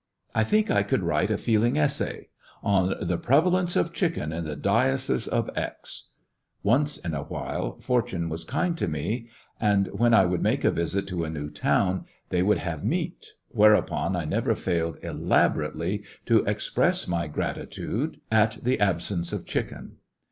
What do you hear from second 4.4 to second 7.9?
the Diocese of X." Once in a while